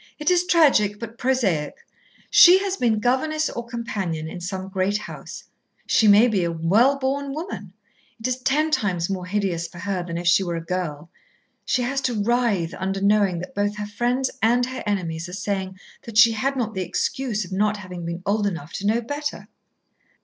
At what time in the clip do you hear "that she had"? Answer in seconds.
16.05-16.55